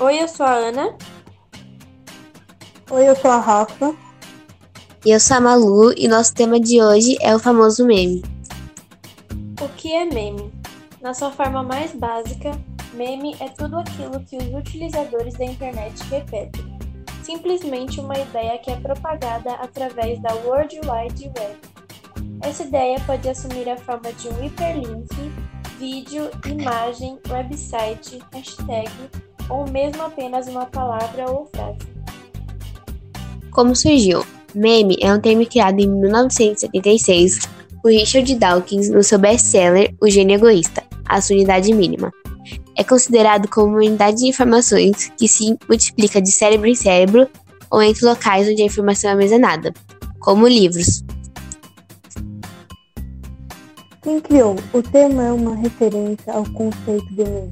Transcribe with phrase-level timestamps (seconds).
[0.00, 0.96] Oi, eu sou a Ana.
[2.88, 3.96] Oi, eu sou a Rafa.
[5.04, 8.22] E eu sou a Malu e nosso tema de hoje é o famoso meme.
[9.60, 10.52] O que é meme?
[11.02, 12.52] Na sua forma mais básica,
[12.94, 16.78] meme é tudo aquilo que os utilizadores da internet repetem.
[17.24, 21.58] Simplesmente uma ideia que é propagada através da World Wide Web.
[22.42, 25.08] Essa ideia pode assumir a forma de um hiperlink,
[25.76, 28.88] vídeo, imagem, website, hashtag
[29.48, 31.78] ou mesmo apenas uma palavra ou frase.
[33.50, 34.24] Como surgiu?
[34.54, 37.40] Meme é um termo criado em 1976
[37.82, 42.12] por Richard Dawkins no seu best-seller O Gênio Egoísta, a sua unidade mínima.
[42.76, 47.28] É considerado como uma unidade de informações que se multiplica de cérebro em cérebro
[47.70, 49.72] ou entre locais onde a informação é armazenada,
[50.20, 51.02] como livros.
[54.02, 54.56] Quem criou?
[54.72, 57.50] O termo é uma referência ao conceito de meme,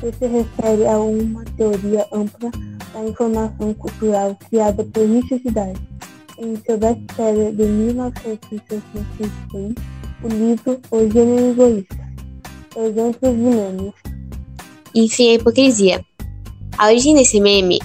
[0.00, 2.50] se refere a uma teoria ampla
[2.92, 5.98] da informação cultural criada por Richard Dawkins
[6.38, 9.74] em seu best-seller de 1966,
[10.22, 12.08] o livro O Gênero Egoísta.
[12.76, 13.92] Exemplos de memes.
[14.94, 16.04] Enfim, a hipocrisia.
[16.76, 17.80] A origem desse meme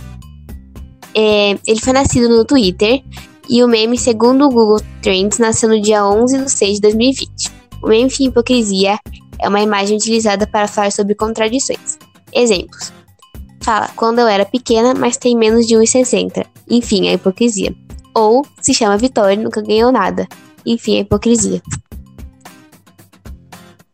[1.16, 3.03] é, ele foi nascido no Twitter
[3.50, 7.52] e o meme, segundo o Google Trends, nasceu no dia 11 de 6 de 2020.
[7.81, 9.00] O meme hipocrisia
[9.39, 11.92] é uma imagem utilizada para falar sobre contradições.
[12.34, 12.92] Exemplos.
[13.62, 16.45] Fala, quando eu era pequena, mas tem menos de 1,60.
[16.70, 17.73] Enfim, a hipocrisia.
[18.14, 20.28] Ou se chama Vitória e nunca ganhou nada.
[20.66, 21.62] Enfim, a hipocrisia.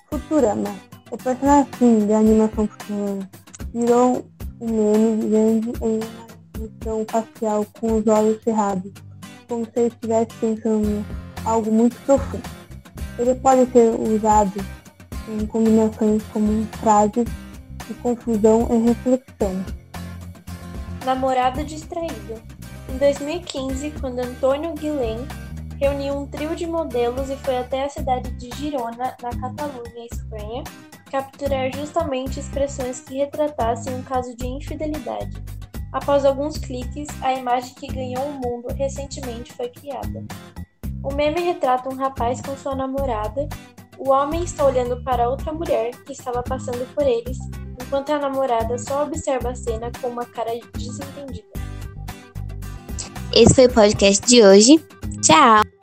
[0.10, 0.76] Futurama.
[1.12, 3.30] O personagem de animação Futurama
[3.74, 4.26] virou
[4.60, 8.92] um meme grande em uma expressão facial com os olhos cerrados,
[9.48, 11.06] como se ele estivesse pensando
[11.46, 12.44] algo muito profundo.
[13.18, 14.66] Ele pode ser usado
[15.28, 17.26] em combinações como frases
[17.90, 19.66] de confusão e reflexão.
[21.04, 22.42] Namorado distraído.
[22.88, 25.18] Em 2015, quando Antônio Guilhem
[25.80, 30.64] reuniu um trio de modelos e foi até a cidade de Girona, na Catalunha, Espanha,
[31.10, 35.42] capturar justamente expressões que retratassem um caso de infidelidade.
[35.92, 40.24] Após alguns cliques, a imagem que ganhou o mundo recentemente foi criada.
[41.02, 43.48] O meme retrata um rapaz com sua namorada.
[43.98, 47.38] O homem está olhando para outra mulher que estava passando por eles,
[47.82, 51.48] enquanto a namorada só observa a cena com uma cara desentendida.
[53.34, 54.84] Esse foi o podcast de hoje.
[55.22, 55.79] Tchau!